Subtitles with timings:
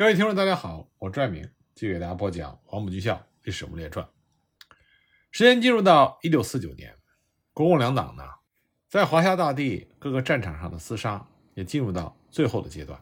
[0.00, 1.42] 各位听众，大家好，我是爱明，
[1.74, 4.02] 继续给大家播讲《黄埔军校历史人物列传》。
[5.30, 6.96] 时间进入到一六四九年，
[7.52, 8.22] 国共两党呢，
[8.88, 12.98] 在华夏大地各个战场上的厮杀也进入到最后的阶段。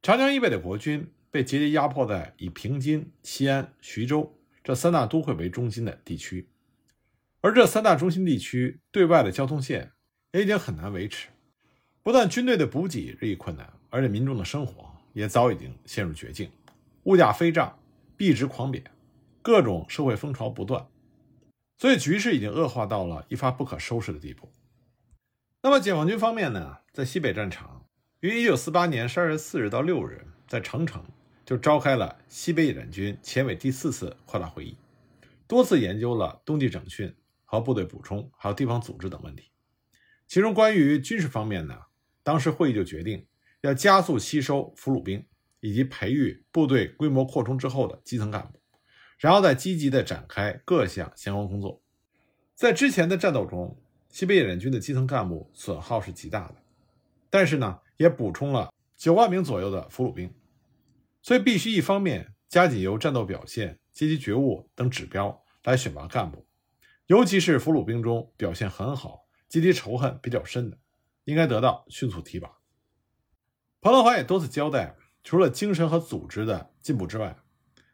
[0.00, 6.48] 长江以北的国军被节节压迫在以平津、西安、徐州这三大都会为中心的地区，
[7.42, 9.92] 而这三大中心地区对外的交通线
[10.32, 11.28] 也已经很难维持，
[12.02, 14.93] 不但军队的补给日益困难，而且民众的生活。
[15.14, 16.50] 也早已经陷入绝境，
[17.04, 17.78] 物价飞涨，
[18.16, 18.84] 币值狂贬，
[19.42, 20.88] 各种社会风潮不断，
[21.78, 24.50] 所以局势已经恶化到了一发不可收拾的地步。
[25.62, 27.86] 那么解放军方面呢，在西北战场，
[28.20, 31.04] 于一九四八年十二月四日到六日，在长城
[31.46, 34.76] 就召开了西北野战军前委第四次扩大会议，
[35.46, 39.52] 多次研究了冬季整训和部队补充，还有地方组织等问题。
[40.26, 41.78] 其中关于军事方面呢，
[42.24, 43.24] 当时会议就决定。
[43.64, 45.24] 要加速吸收俘虏兵，
[45.60, 48.60] 以及培育部队规模扩充之后的基层干部，
[49.16, 51.80] 然后再积极地展开各项相关工作。
[52.54, 53.74] 在之前的战斗中，
[54.10, 56.56] 西北野战军的基层干部损耗是极大的，
[57.30, 60.30] 但是呢，也补充了九万名左右的俘虏兵，
[61.22, 66.46] 所以必须一方面加紧由战斗表现、阶级觉悟等指标来选拔干部，
[67.06, 70.76] 尤其是俘虏兵中表现很好、阶级仇恨比较深的，
[71.24, 72.58] 应该得到迅速提拔。
[73.84, 77.36] 彭德怀也多次交代，除了精神和组织的进步之外，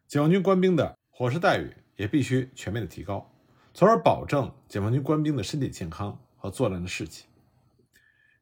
[0.06, 3.28] 解放军官兵的伙食待遇也必须全面的提高，
[3.74, 7.24] 从而保证解放军官兵的身体健康和作战的士气。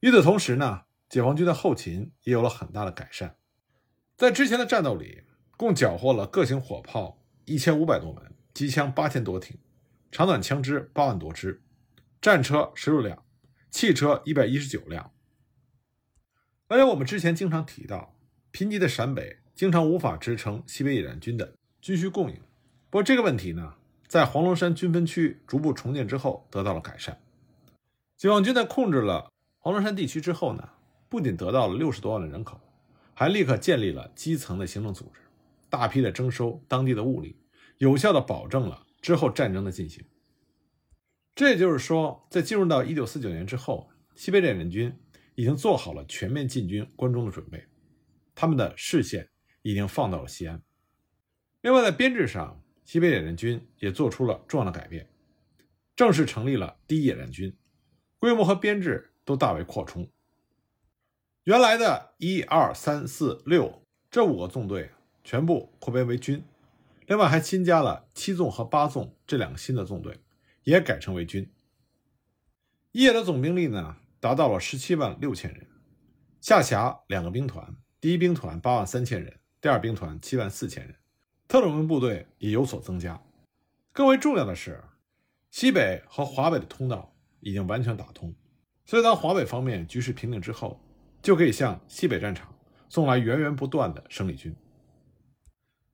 [0.00, 3.34] 与此同时呢，解放军的后勤也有了很大的改善，
[4.14, 5.22] 在之前的战斗里，
[5.56, 9.56] 共缴获了各型火炮一千五百多门，机枪八千多挺，
[10.12, 11.62] 长短枪支八万多支，
[12.20, 13.24] 战车十六辆，
[13.70, 15.10] 汽车一百一十九辆。
[16.70, 18.14] 而且我们之前经常提到，
[18.50, 22.36] 贫瘠的陕北经常无法支撑西北野战军的军需供应。
[22.91, 23.75] 不过这个问题呢，
[24.06, 27.19] 在黄龙山军分区逐步重建之后得到了改善。
[28.19, 30.69] 解放军在控制了黄龙山地区之后呢，
[31.09, 32.60] 不仅得到了六十多万的人口，
[33.15, 35.21] 还立刻建立了基层的行政组织，
[35.71, 37.37] 大批的征收当地的物力，
[37.78, 40.04] 有效的保证了之后战争的进行。
[41.34, 44.94] 这也就是说，在进入到一九四九年之后，西北野战军。
[45.38, 47.65] 已经做好了全面进军关中的准备，
[48.34, 49.31] 他们的视线
[49.62, 50.60] 已经放到了西安。
[51.60, 55.09] 另外，在编制上，西北野战军也做出了重要的改变，
[55.94, 57.56] 正式成立了第一野战军，
[58.19, 60.10] 规模和编制都大为扩充。
[61.44, 64.91] 原来的一二三四六这五个纵队
[65.22, 66.43] 全部扩编为军，
[67.06, 70.19] 另外还新加了七纵和八纵这两个新的纵队，
[70.65, 71.48] 也改成为军。
[72.91, 73.98] 一野的总兵力呢？
[74.20, 75.66] 达到了十七万六千人，
[76.40, 80.96] 下辖两个兵团，第一兵团八万三千人，第二兵团七万四千人，
[81.46, 83.20] 特种兵部队也有所增加。
[83.92, 84.82] 更为重要的是，
[85.50, 88.34] 西北和华北的通道已经完全打通，
[88.84, 90.80] 所以当华北方面局势平定之后，
[91.22, 92.52] 就可以向西北战场
[92.88, 94.54] 送来源源不断的生力军。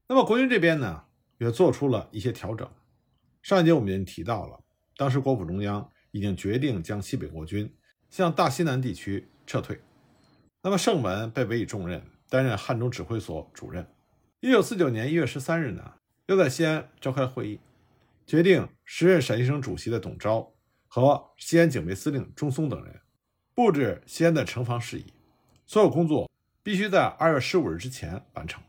[0.08, 1.04] 那么国军这边呢，
[1.36, 2.66] 也做出了一些调整。
[3.42, 4.64] 上一节我们已经提到了，
[4.96, 7.70] 当时国府中央已经决定将西北国军。
[8.14, 9.80] 向大西南地区撤退，
[10.62, 13.84] 那么盛文被委以重任，担任汉中指挥所主任。
[14.38, 15.94] 一九四九年一月十三日呢，
[16.26, 17.58] 又在西安召开会议，
[18.24, 20.52] 决定时任陕西省主席的董钊
[20.86, 23.00] 和西安警备司令钟松等人
[23.52, 25.06] 布置西安的城防事宜，
[25.66, 26.30] 所有工作
[26.62, 28.62] 必须在二月十五日之前完成。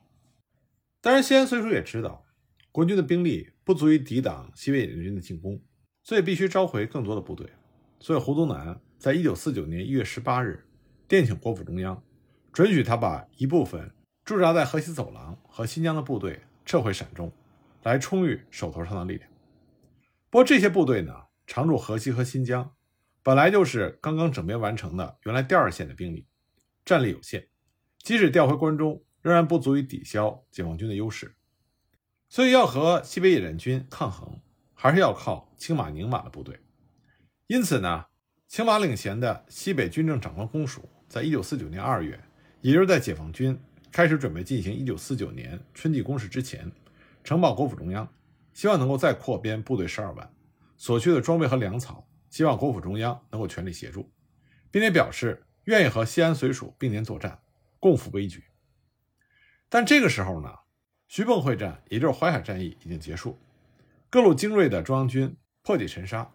[1.02, 2.26] 当然，西安虽说也知道
[2.72, 5.62] 国军的兵力不足以抵挡西北野战军的进攻，
[6.02, 7.48] 所以必须召回更多的部队。
[8.00, 8.82] 所以胡宗南。
[8.98, 10.66] 在一九四九年一月十八日，
[11.08, 12.02] 电请国府中央，
[12.52, 17.32] 准许他把一部分驻扎在河西走廊和新疆的部队撤回陕中，
[17.84, 19.30] 来充裕手头上的力量。
[20.32, 21.14] 不过这些部队呢，
[21.46, 22.74] 常驻河西和新疆，
[23.22, 26.26] 本来就是刚刚整编完成的原来第二线的兵力，
[26.84, 27.48] 战力有限，
[28.00, 31.36] 即使调回关中，仍然不足以抵消解放军的优势。
[32.28, 34.42] 所以要和西北野战军抗衡，
[34.74, 36.60] 还是要靠青马宁马的部队。
[37.46, 38.06] 因此呢。
[38.48, 42.18] 青马领衔的西北军政长官公署，在一九四九年二月，
[42.62, 43.60] 也就是在解放军
[43.92, 46.72] 开始准备进行一九四九年春季攻势之前，
[47.24, 48.08] 呈报国府中央，
[48.54, 50.32] 希望能够再扩编部队十二万，
[50.78, 54.10] 所需的装备和粮草，希望国府中央能够全力协助，
[54.72, 57.40] 并且表示愿意和西安绥署并肩作战，
[57.80, 58.44] 共赴危局。
[59.68, 60.50] 但这个时候呢，
[61.08, 63.38] 徐蚌会战，也就是淮海战役已经结束，
[64.10, 66.32] 各路精锐的中央军破釜沉沙。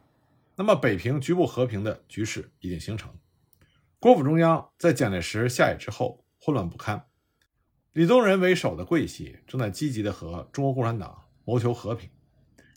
[0.60, 3.10] 那么，北平局部和平的局势已经形成。
[3.98, 7.02] 国府中央在蒋介石下野之后混乱不堪，
[7.94, 11.16] 李宗仁为首的桂系正在积极的和中国共产党
[11.46, 12.10] 谋求和平，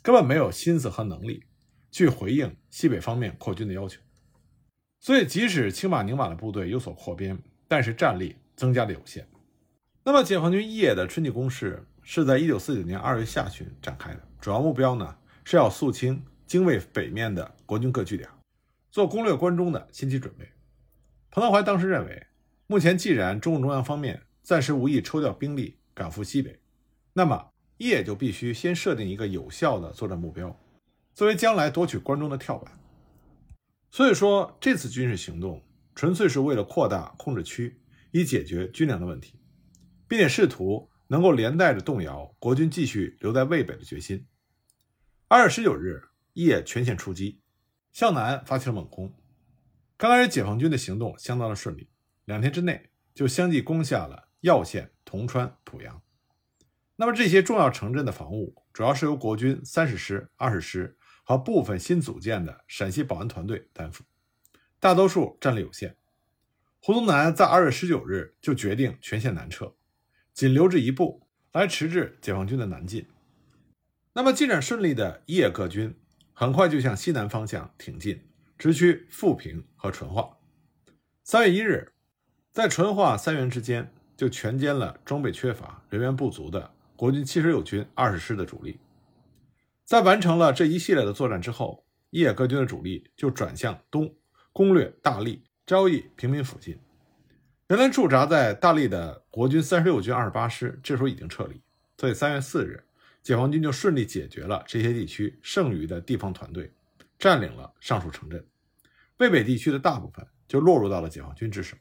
[0.02, 1.44] 根本没有心思和能力
[1.92, 4.00] 去回应西北方面扩军的要求。
[5.02, 7.38] 所以，即使青马宁马的部队有所扩编，
[7.68, 9.28] 但是战力增加的有限。
[10.06, 18.30] 那么，解放军一野的春季攻势是在1949年2月下旬展开的，主要目标呢是要肃清泾渭北面的国军各据点，
[18.92, 20.48] 做攻略关中的先期准备。
[21.32, 22.28] 彭德怀当时认为，
[22.68, 26.60] 目前既然中共中央方面暂时无意抽调兵力赶赴西北，
[27.14, 30.56] 那么一野就必须先设定一个有效的作战目标，
[31.16, 32.72] 作为将来夺取关中的跳板。
[33.90, 35.60] 所以说，这次军事行动
[35.96, 39.40] 纯粹是为了扩大控制区，以解决军粮的问题，
[40.08, 44.28] 并且试图能够连带着动摇国军继续留在渭北的决心。
[45.28, 46.04] 二月十九日，
[46.34, 47.40] 叶全线出击，
[47.92, 49.14] 向南发起了猛攻。
[49.98, 51.90] 刚开始，解放军的行动相当的顺利。
[52.26, 56.02] 两天之内就相继攻下了耀县、铜川、濮阳。
[56.96, 64.04] 那么这些重要城镇的防务，主要是由国军三十师、二十师和部分新组建的陕西保安团队担负，
[64.80, 65.98] 大多数战力有限。
[66.80, 69.76] 胡宗南在二月十九日就决定全线南撤，
[70.34, 73.08] 仅留置一部来迟滞解放军的南进。
[74.14, 75.98] 那么进展顺利的一野各军，
[76.34, 78.22] 很快就向西南方向挺进，
[78.58, 80.38] 直趋富平和淳化。
[81.24, 81.90] 三月一日。
[82.52, 88.80] 在淳化、三原之间，就全歼了装备缺乏、人员不足的国军七十六军二十师的主力。
[89.86, 94.14] 在完成了这一系列的作战之后，一野各军的主力就转向东，
[94.52, 96.78] 攻略大荔、昭义、平民附近。
[97.70, 101.60] 原来驻扎在大荔的国军三十六军二十八师，这时候已经撤离。
[101.98, 102.84] 所以三月四日，
[103.24, 106.74] 解放军就顺利解决了这些地区剩余的地方团队，
[107.18, 108.46] 占领了上述城镇。
[109.18, 111.78] 渭北地区的大部分就落入到了解放军之手。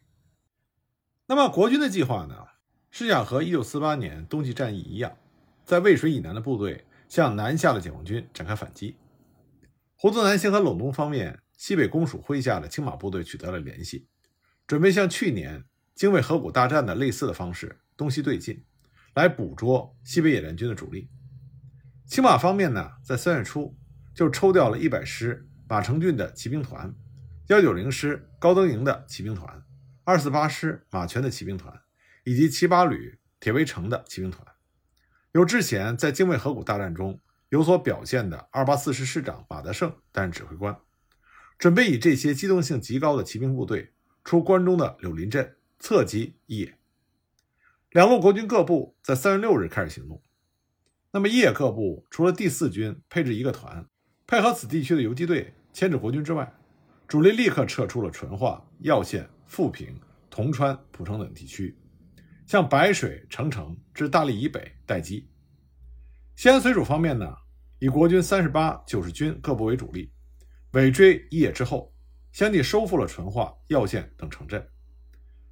[1.26, 2.46] 那么国军的计划呢，
[2.90, 5.16] 是想和1948年冬季战役一样，
[5.64, 8.96] 在渭水以南的部队向南下的解放军展开反击。
[9.96, 14.06] 胡宗南先和陇东方面西北公署麾下的青马部队取得了联系，
[14.66, 15.64] 准备像去年
[15.96, 18.64] 泾渭河谷大战的类似的方式东西对进，
[19.14, 21.08] 来捕捉西北野战军的主力。
[22.12, 23.74] 青马方面呢，在三月初
[24.14, 26.94] 就抽调了一百师马成俊的骑兵团，
[27.46, 29.64] 幺九零师高登营的骑兵团。
[30.04, 31.74] 二四八师马全的骑兵团，
[32.24, 34.46] 以及七八旅铁围城的骑兵团，
[35.32, 37.18] 由之前在泾渭河谷大战中
[37.48, 40.76] 有所表现的二八四师师长马德胜担任指挥官，
[41.56, 46.76] 准备以这些机动性极高的骑兵部队出关中的柳林镇，侧击一野。
[47.88, 50.22] 两路国军各部在三月六日开始行动。
[51.12, 53.86] 那么一野各部除了第四军配置一个团，
[54.26, 56.52] 配合此地区的游击队牵制国军之外，
[57.06, 59.28] 主力立刻撤出了淳化、耀县。
[59.44, 59.94] 富平、
[60.30, 61.76] 铜川、蒲城等地区，
[62.46, 65.28] 向白水、澄城至大荔以北待机。
[66.36, 67.26] 西安绥主方面呢，
[67.78, 70.10] 以国军三十八、九十军各部为主力，
[70.70, 71.94] 尾追一野之后，
[72.32, 74.66] 相继收复了淳化、耀县等城镇。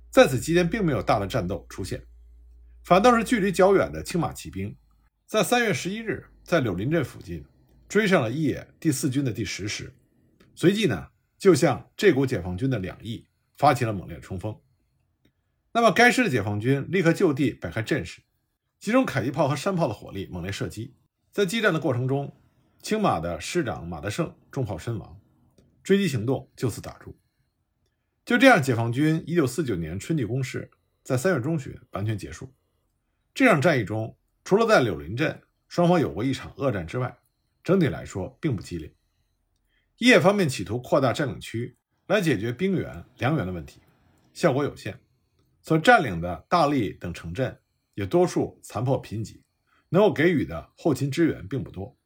[0.09, 2.03] 在此期间，并没有大的战斗出现，
[2.83, 4.75] 反倒是距离较远的青马骑兵，
[5.31, 7.45] 在三月十一日在柳林镇附近
[7.89, 9.95] 追上了一野第四军的第十师，
[10.57, 13.29] 随即呢，就向这股解放军的两翼。
[13.57, 14.59] 发起了猛烈冲锋，
[15.73, 18.23] 那么该师的解放军立刻就地摆开阵势，
[18.81, 20.97] 集中迫击炮和山炮的火力猛烈射击。
[21.31, 22.37] 在激战的过程中，
[22.83, 25.21] 青马的师长马德胜中炮身亡，
[25.85, 27.17] 追击行动就此打住。
[28.25, 30.73] 就这样，解放军1949年春季攻势
[31.05, 32.53] 在三月中旬完全结束。
[33.33, 37.19] 这场战役中，除了在柳林镇双方有过一场恶战之外，
[37.63, 38.95] 整体来说并不激烈。
[39.99, 41.77] 叶方面企图扩大占领区。
[42.07, 43.81] 来解决兵源、粮源的问题，
[44.33, 45.01] 效果有限。
[45.63, 47.57] 所占领的大荔等城镇
[47.95, 49.41] 也多数残破贫瘠，
[49.91, 51.97] 能够给予的后勤支援并不多。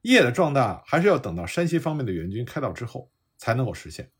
[0.00, 4.10] 叶的壮大还是要等到山西方面的援军开到之后才能够实现。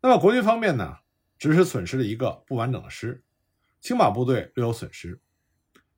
[0.00, 0.96] 那么国军方面呢，
[1.38, 3.22] 只是损失了一个不完整的师，
[3.80, 5.20] 青马部队略有损失，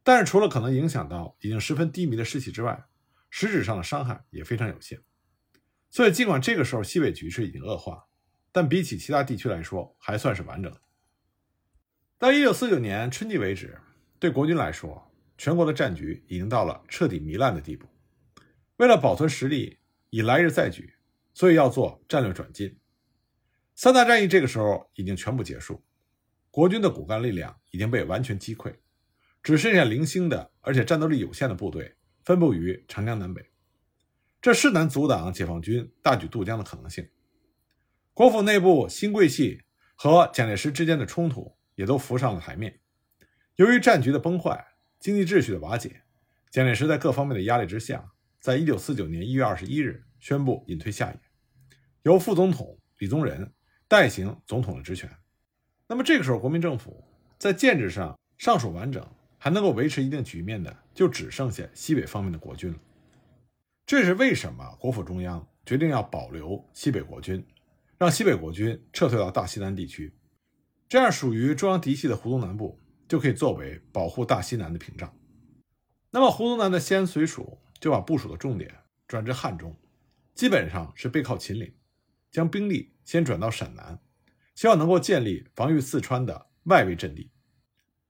[0.04, 2.84] 但是除了可能影响到已经十分低迷的士气之外，
[3.30, 5.02] 实质上的伤害也非常有限。
[5.90, 8.04] 所以，尽管这个时候西北局势已经恶化，
[8.52, 10.80] 但比起其他地区来说，还算是完整的。
[12.18, 13.80] 到一九四九年春季为止，
[14.18, 17.86] 对国军来说，全国的战局已经到了彻底糜烂的地步。
[18.76, 19.78] 为了保存实力，
[20.10, 20.94] 以来日再举，
[21.32, 22.78] 所以要做战略转进。
[23.74, 25.84] 三大战役这个时候已经全部结束，
[26.50, 28.74] 国军的骨干力量已经被完全击溃，
[29.44, 33.50] 只剩下零星的而且战斗力有限的部队分布于长江南北。
[34.40, 37.06] 这是难阻挡解放军大举渡江的可能性。
[38.14, 39.60] 国府内部新桂系
[39.94, 42.80] 和蒋介石之间的冲突也都浮上了台面。
[43.56, 44.66] 由于战局的崩坏，
[44.98, 46.02] 经济秩序的瓦解，
[46.50, 51.20] 蒋介石在各方面的压力之下，在一九四九年一月二十一日宣布隐退下野，
[52.02, 53.52] 由副总统李宗仁
[53.88, 55.10] 代行总统的职权。
[55.86, 57.04] 那么这个时候，国民政府
[57.38, 59.06] 在建制上尚属完整，
[59.44, 62.78] 还能够维持一定局面的，就只剩下西北方面的国军了。
[63.84, 67.44] 这是为什么国府中央决定要保留西北国军，
[67.98, 70.14] 让西北国军撤退到大西南地区，
[70.88, 75.14] 这样属于中央嫡系的湖东南部就可以作为保护大西南的屏障。
[76.10, 78.74] 那么湖东南的西安绥署就把部署的重点
[79.06, 79.76] 转至汉中，
[80.34, 81.70] 基本上是背靠秦岭，
[82.30, 84.00] 将兵力先转到陕南，
[84.54, 87.30] 希望能够建立防御四川的外围阵地，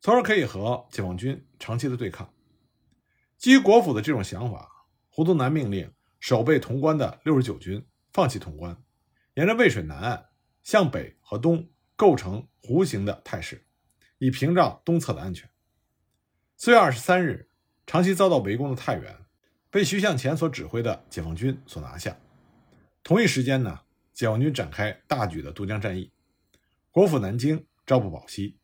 [0.05, 2.31] 从而可以和解放军长期的对抗。
[3.39, 4.71] 基于国府的这种想法。
[5.09, 8.77] 胡宗南命令守备潼关的六十九军放弃潼关，
[9.35, 10.27] 沿着渭水南岸
[10.63, 13.65] 向北和东构成弧形的态势，
[14.19, 15.49] 以屏障东侧的安全。
[16.57, 17.49] 四月二十三日，
[17.87, 19.17] 长期遭到围攻的太原
[19.71, 22.15] 被徐向前所指挥的解放军所拿下。
[23.05, 23.83] 同一时间呢，
[24.13, 26.11] 解放军展开大举的渡江战役，
[26.91, 28.59] 国府南京朝不保夕。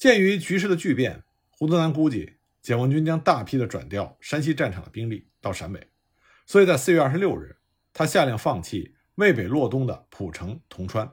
[0.00, 5.28] 鉴于局势的巨变，胡宗南估计解放军将大批的转调山西战场的兵力。
[5.42, 5.88] 到陕北，
[6.46, 7.58] 所以在四月二十六日，
[7.92, 11.12] 他下令放弃渭北洛东的蒲城、铜川，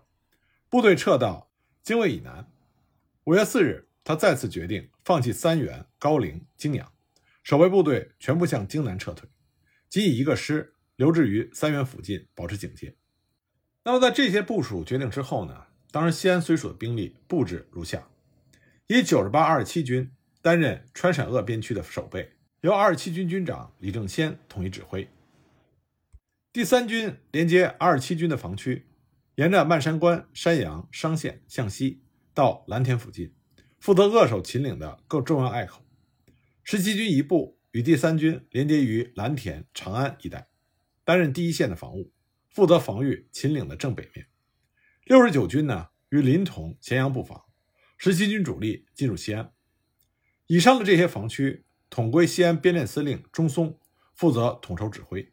[0.70, 1.51] 部队撤到
[1.84, 2.50] 泾渭以南。
[3.25, 6.89] 五月四日，他再次决定放弃三原、高陵、泾阳，
[7.44, 9.27] 守备部队全部向京南撤退，
[9.89, 12.96] 仅以一个师留置于三原附近，保持警戒。
[13.84, 15.65] 那么，在这些部署决定之后呢？
[15.91, 18.08] 当时西安绥署的兵力布置如下：
[18.89, 20.10] 以九十八、二十七军
[20.41, 22.32] 担任川陕鄂边区的守备。
[22.62, 25.08] 由二十七军军长李正先统一指挥。
[26.53, 28.88] 第三军连接二十七军的防区，
[29.36, 32.01] 沿着漫山关、山阳、商县向西
[32.34, 33.34] 到蓝田附近，
[33.77, 35.84] 负责扼守秦岭的各重要隘口。
[36.63, 40.48] 十七军一部与第三军连接于蓝田、长安一带，
[41.03, 42.13] 担任第一线的防务，
[42.50, 44.27] 负责防御秦岭的正北面。
[45.03, 47.47] 六十九军呢，与临潼、咸阳布防。
[47.98, 49.51] 十七军主力进入西安。
[50.46, 51.66] 以上的这些防区。
[51.89, 53.80] 统归西安边练司令钟松
[54.13, 55.32] 负责统筹指挥，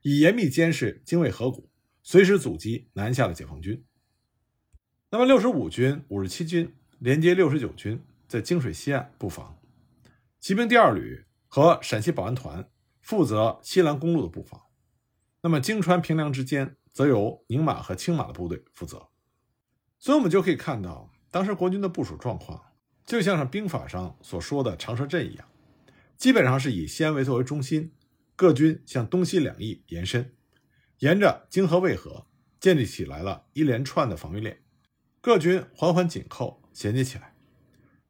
[0.00, 1.70] 以严密监视泾渭河谷，
[2.02, 3.84] 随时阻击南下的解放军。
[5.10, 9.60] 那么，六十五军、五十七军连接六十九军，在泾水西岸布防；
[10.40, 12.66] 骑兵第二旅和陕西保安团
[13.02, 14.58] 负责西兰公路的布防。
[15.42, 19.10] 那么，京川平凉之间，则由宁马和青马的部队负责。
[19.98, 22.60] 所以，我们就可以看到，当时国军的部署状况，
[23.06, 25.46] 就像是兵法上所说的长蛇阵一样。
[26.16, 27.92] 基本上是以西安为作为中心，
[28.36, 30.34] 各军向东西两翼延伸，
[30.98, 32.26] 沿着泾河渭河
[32.58, 34.60] 建立起来了一连串的防御链，
[35.20, 37.34] 各军环环紧扣衔接起来。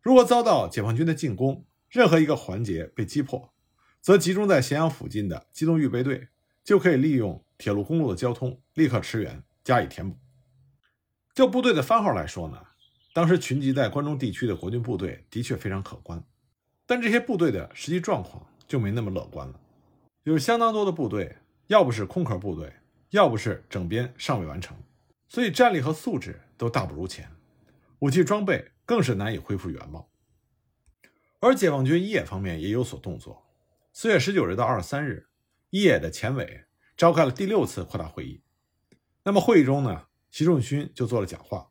[0.00, 3.53] 如果遭到解放军的进攻，任何一个环节被击破，
[4.00, 6.29] 则集中在咸阳附近的机动预备队
[6.65, 10.19] 就可以利用铁路、公路的交通立刻驰援，加以填补。
[11.35, 12.59] 就部队的番号来说呢，
[13.12, 16.23] 当时群集在关中地区的国军部队的确非常可观。
[16.87, 19.61] 但这些部队的实际状况就没那么乐观了，
[20.25, 21.37] 有相当多的部队
[21.69, 22.73] 要不是空壳部队，
[23.11, 24.76] 要不是整编尚未完成，
[25.29, 27.31] 所以战力和素质都大不如前，
[28.00, 30.11] 武器装备更是难以恢复原貌。
[31.38, 33.47] 而解放军一野方面也有所动作，
[33.93, 35.29] 四月十九日到二十三日，
[35.71, 36.64] 一野的前委
[36.97, 38.43] 召开了第六次扩大会议。
[39.25, 41.70] 那么会议中呢，习仲勋就做了讲话，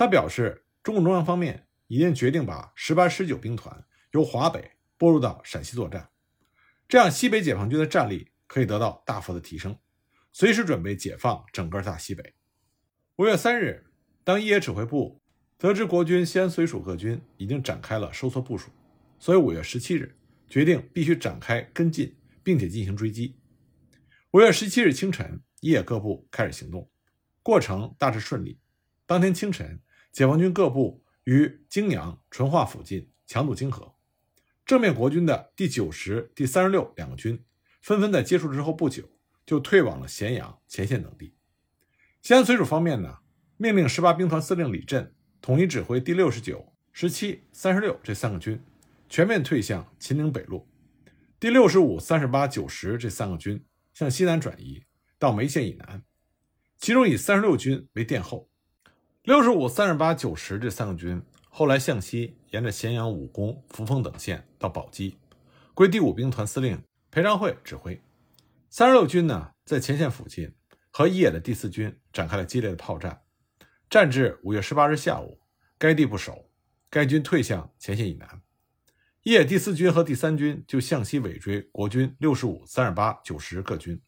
[0.00, 3.84] 他表示，中共中央方面已经决定把十八、十九兵团。
[4.12, 6.08] 由华北拨入到陕西作战，
[6.88, 9.78] 这样西北解放军的战力可以得到大幅的提升，
[10.32, 12.34] 随时准备解放整个大西北。
[13.16, 13.84] 五月三日，
[14.24, 15.20] 当一野指挥部
[15.58, 18.70] 得知国军西安绥署各军已经展开了收缩部署，
[19.18, 20.16] 所以五月十七日
[20.48, 23.38] 决定必须展开跟进，并且进行追击。
[24.30, 26.90] 五月十七日清晨，一野各部开始行动，
[27.42, 28.58] 过程大致顺利。
[29.06, 33.94] 当天清晨，解放军各部于泾阳、淳化附近强渡泾河。
[34.66, 37.44] 正面国军的第九十、第三十六两个军，
[37.80, 39.08] 纷纷在接触之后不久
[39.44, 41.34] 就退往了咸阳、前线等地。
[42.22, 43.18] 西安绥署方面呢，
[43.56, 48.62] 命令十八兵团司令李振统一指挥第六十九、十七、三十六这三个军，
[49.08, 50.68] 全面退向秦岭北路；
[51.38, 53.64] 第六十五、三十八、九十这三个军
[53.94, 54.84] 向西南转移
[55.18, 56.04] 到眉县以南，
[56.78, 58.49] 其中以三十六军为殿后。
[59.30, 61.22] 六十五、三十八、九十这三个军。
[61.50, 65.18] 后来向西沿着咸阳、武功、扶风等线到宝鸡，
[65.72, 66.82] 归第五兵团司令
[67.12, 68.02] 裴昌会指挥。
[68.70, 70.52] 三十六军呢，在前线附近
[70.90, 73.22] 和一野的第四军展开了激烈的炮战，
[73.88, 75.38] 战至五月十八日下午，
[75.78, 76.50] 该地不守，
[76.90, 78.42] 该军退向前线以南。
[79.22, 84.02] 一野第四军和第三军就向西尾追国军六十五、三十八、九十各军。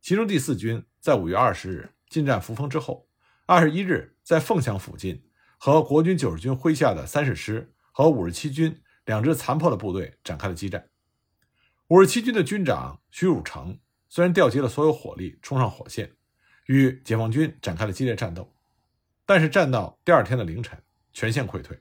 [0.00, 3.08] 其中第四军在五月二十日进占扶风之后，
[3.46, 5.22] 二十一日在凤翔附近
[5.58, 10.88] 和国军九十军麾下的三十师和五十七军两支残破的部队展开了激战。
[11.88, 13.78] 五十七军的军长徐汝成
[14.08, 16.10] 虽然调集了所有火力冲上火线，
[16.66, 18.50] 与解放军展开了激烈战斗，
[19.26, 21.78] 但是战到第二天的凌晨，全线溃退。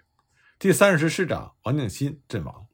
[0.60, 2.68] 第三十师师长王定新阵亡，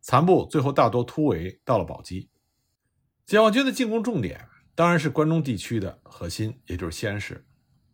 [0.00, 2.30] 残部最后大多突围到了宝鸡。
[3.26, 7.46] 解放军的进攻重点当然是关中地区的核心，也就是西安市。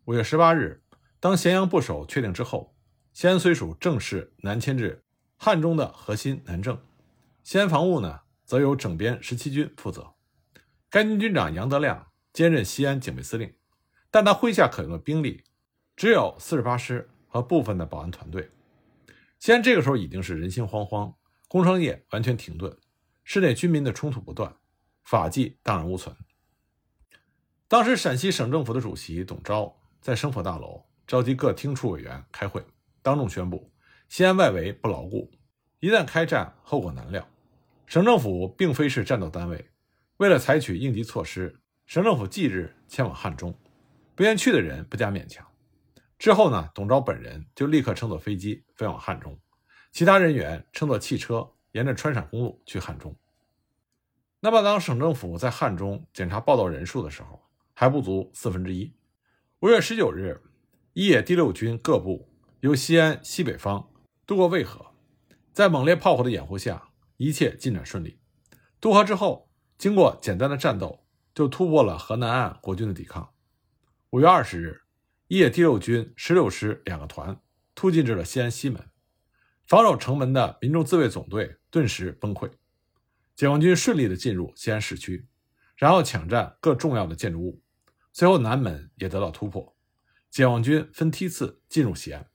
[0.05, 0.83] 五月十八日，
[1.21, 2.75] 当咸阳部首确定之后，
[3.13, 5.05] 西安虽属正式南迁至
[5.37, 6.81] 汉中的核心南郑，
[7.43, 8.21] 西安防务呢？
[8.45, 10.15] 则由整编十七军负责，
[10.89, 13.55] 该军军长杨德亮兼任西安警备司令，
[14.11, 15.45] 但他麾下可用的兵力
[15.95, 18.51] 只有四十八师和部分的保安团队。
[19.39, 21.15] 西安这个时候已经是人心惶惶，
[21.47, 22.75] 工商业完全停顿，
[23.23, 24.57] 市内军民的冲突不断，
[25.05, 26.17] 法纪荡然无存。
[27.69, 32.63] 当时陕西省政府的主席董钊在省府大楼召集各厅处委员开会，
[33.01, 33.73] 当众宣布：
[34.11, 35.31] 西安外围不牢固，
[35.81, 37.27] 一旦开战，后果难料。
[37.87, 39.71] 省政府并非是战斗单位，
[40.19, 43.59] 为了采取应急措施，省政府即日前往汉中，
[44.15, 45.47] 不愿去的人不加勉强。
[46.19, 49.41] 之后呢，董钊本人就立刻乘坐飞机飞往汉中，
[49.91, 53.17] 其他人员乘坐汽车沿着川陕公路去汉中。
[54.41, 58.95] 那么，当省政府在汉中检查报道人数的时候，还不足四分之一。
[59.61, 60.41] 五月十九日，
[60.99, 62.29] 一野第六军各部
[62.59, 63.89] 由西安西北方
[64.27, 64.85] 渡过渭河，
[65.53, 66.89] 在猛烈炮火的掩护下。
[67.19, 68.19] 一切进展顺利。
[68.81, 73.33] 渡河之后，经过简单的战斗，就突破了河南岸国军的抵抗。
[74.11, 74.83] 五月二十日，
[75.29, 77.41] 一野第六军十六师两个团
[77.77, 78.85] 突进至了西安西门，
[79.69, 82.51] 防守城门的民众自卫总队顿时崩溃。
[83.37, 85.29] 解放军顺利的进入西安市区，
[85.77, 87.63] 然后抢占各重要的建筑物，
[88.13, 89.77] 最后南门也得到突破。
[90.39, 92.29] 解放军分梯次进入西安。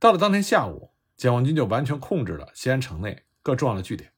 [0.00, 3.22] 到了当天下午，解放军就完全控制了西安城内。
[3.40, 4.12] 各重要的据点，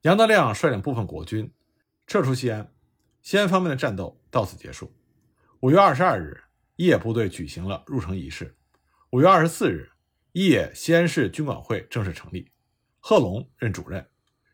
[0.00, 1.54] 杨德亮率领部分国军
[2.08, 2.74] 撤出西安，
[3.22, 4.92] 西安方面的战斗到此结束。
[5.60, 6.42] 五月二十二日，
[6.74, 8.56] 一野部队举行了入城仪式。
[9.10, 9.88] 五月二十四日，
[10.32, 12.50] 一野西安市军管会正式成立，
[12.98, 14.04] 贺龙任主任，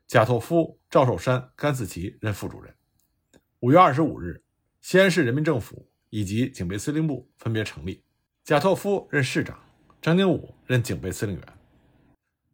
[0.06, 2.74] 贾拓夫、赵寿山、甘思齐任副主任。
[3.60, 4.44] 五月二十五日，
[4.82, 8.04] 西安市人民政府以及警备司令部分别成立，
[8.44, 9.58] 贾拓夫任市长，
[10.00, 11.44] 张经武任警备司令员。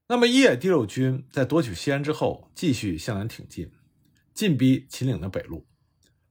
[0.07, 3.71] 那么，一野第六军在夺取西安之后，继续向南挺进，
[4.33, 5.67] 进逼秦岭的北路，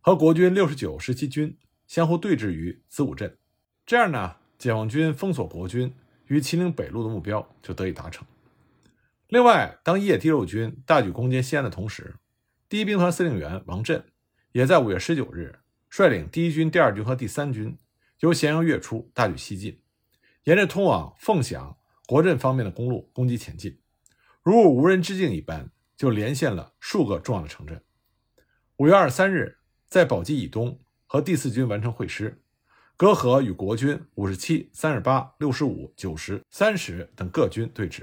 [0.02, 3.38] 和国军六十九十七军相互对峙于子午镇。
[3.86, 5.94] 这样呢，解放军封锁国军
[6.26, 8.26] 于秦岭北路的目标就得以达成。
[9.28, 12.16] 另外，当一野第六军大举攻坚西安的同时，
[12.68, 14.04] 第一兵团司令员王震
[14.52, 17.78] 也在五月十九日率领第一军、第二军和第三军
[18.20, 19.82] 由咸阳跃出，大举西进，
[20.44, 21.76] 沿着通往凤翔。
[22.08, 23.80] 国镇方面的公路攻击前进，
[24.42, 27.84] 如入无人之境一般，就连线了数个重要的城镇。
[28.78, 32.42] 五月二十三日，在宝鸡以东和第四军完成会师，
[32.98, 38.02] 隔河与国军五十七、三十八、六十五、九十、三十等各军对峙。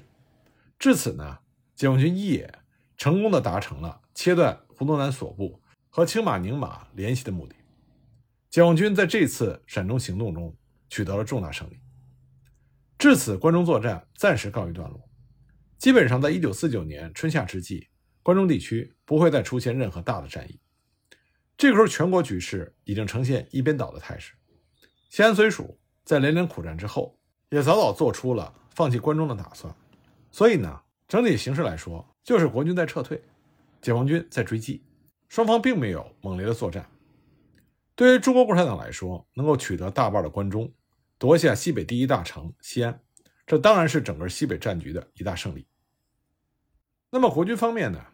[0.79, 1.41] 至此呢，
[1.75, 2.61] 解放军一野
[2.97, 7.57] 成功的达成了切断胡宗南所部和青马宁马联系的目的。
[8.57, 10.57] 解放军在这次陕中行动中
[10.89, 11.79] 取得了重大胜利。
[12.97, 14.99] 至此，关中作战暂时告一段落。
[15.77, 17.87] 基本上，在一九四九年春夏之际，
[18.23, 20.59] 关中地区不会再出现任何大的战役。
[21.59, 24.33] 这个时候，全国局势已经呈现一边倒的态势。
[25.11, 29.71] 西安绥署在连连苦战之后，也早早做出了放弃关中的打算。
[30.31, 33.23] 所以呢，整体形势来说，就是国军在撤退，
[33.83, 34.83] 解放军在追击，
[35.29, 36.89] 双方并没有猛烈的作战。
[37.97, 40.73] 对于中国共产党来说，能够取得大半的关中。
[41.19, 43.01] 夺下西北第一大城西安，
[43.47, 45.67] 这当然是整个西北战局的一大胜利。
[47.09, 48.05] 那么国军方面呢？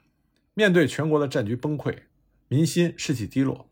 [0.54, 1.98] 面对全国的战局崩溃，
[2.46, 3.68] 民心士气低落，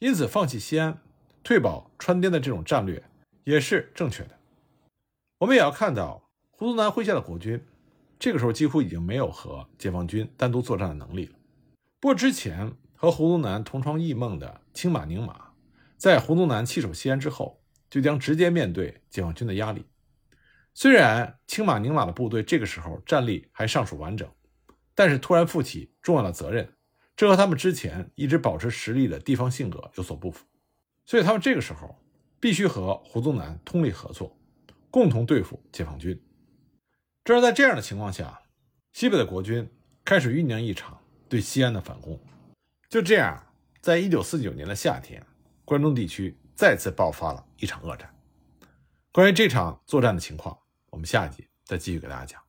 [0.00, 1.00] 因此放弃西安、
[1.44, 3.00] 退保川滇的这种战略
[3.44, 4.36] 也是正确的。
[5.38, 7.64] 我们也要看到，胡宗南麾下的国军，
[8.18, 11.38] 这个时候几乎已经没有和解放军单独作战的能力了。
[12.00, 15.51] 不过之前和胡宗南同床异梦的青马宁马，
[16.02, 17.62] 在胡宗南弃守西安之后。
[17.92, 19.84] 就将直接面对解放军的压力。
[20.72, 24.26] 虽然青马宁马的部队这个时候战力还尚属完整，
[24.94, 26.72] 但是突然负起重要的责任，
[27.14, 30.46] 这和他们之前一直保持实力的地方性格有所不符。
[31.04, 31.94] 所以他们这个时候
[32.40, 34.34] 必须和胡宗南通力合作，
[34.90, 36.18] 共同对付解放军。
[37.24, 38.40] 正是在这样的情况下，
[38.94, 39.70] 西北的国军
[40.02, 42.18] 开始酝酿一场对西安的反攻。
[42.88, 45.22] 就这样，在一九四九年的夏天，
[45.72, 48.14] 关中地区再次爆发了一场恶战。
[49.10, 50.54] 关于这场作战的情况，
[50.90, 52.41] 我们下一集再继续给大家讲。